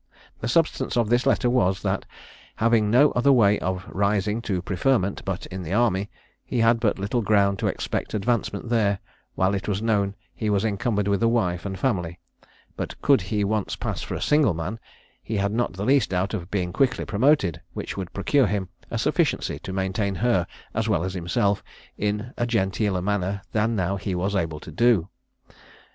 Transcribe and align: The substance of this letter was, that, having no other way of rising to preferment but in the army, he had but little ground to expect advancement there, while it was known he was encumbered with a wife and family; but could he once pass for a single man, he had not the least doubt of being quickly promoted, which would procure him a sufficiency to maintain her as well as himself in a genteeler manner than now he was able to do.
The 0.39 0.47
substance 0.47 0.97
of 0.97 1.09
this 1.09 1.27
letter 1.27 1.47
was, 1.47 1.83
that, 1.83 2.05
having 2.55 2.89
no 2.89 3.11
other 3.11 3.31
way 3.31 3.59
of 3.59 3.85
rising 3.87 4.41
to 4.41 4.59
preferment 4.63 5.23
but 5.25 5.45
in 5.53 5.61
the 5.61 5.73
army, 5.73 6.09
he 6.43 6.57
had 6.57 6.79
but 6.79 6.97
little 6.97 7.21
ground 7.21 7.59
to 7.59 7.67
expect 7.67 8.15
advancement 8.15 8.69
there, 8.69 8.97
while 9.35 9.53
it 9.53 9.67
was 9.67 9.79
known 9.79 10.15
he 10.33 10.49
was 10.49 10.65
encumbered 10.65 11.07
with 11.07 11.21
a 11.21 11.27
wife 11.27 11.67
and 11.67 11.77
family; 11.77 12.17
but 12.75 12.99
could 13.03 13.21
he 13.21 13.43
once 13.43 13.75
pass 13.75 14.01
for 14.01 14.15
a 14.15 14.21
single 14.23 14.55
man, 14.55 14.79
he 15.21 15.37
had 15.37 15.51
not 15.51 15.73
the 15.73 15.85
least 15.85 16.09
doubt 16.09 16.33
of 16.33 16.49
being 16.49 16.73
quickly 16.73 17.05
promoted, 17.05 17.61
which 17.73 17.95
would 17.95 18.11
procure 18.11 18.47
him 18.47 18.69
a 18.89 18.97
sufficiency 18.97 19.59
to 19.59 19.71
maintain 19.71 20.15
her 20.15 20.47
as 20.73 20.89
well 20.89 21.03
as 21.03 21.13
himself 21.13 21.63
in 21.95 22.33
a 22.37 22.47
genteeler 22.47 23.03
manner 23.03 23.43
than 23.51 23.75
now 23.75 23.97
he 23.97 24.15
was 24.15 24.35
able 24.35 24.59
to 24.59 24.71
do. 24.71 25.09